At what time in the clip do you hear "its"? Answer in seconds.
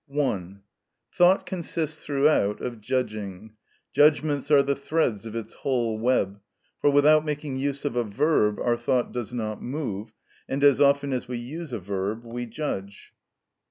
5.35-5.53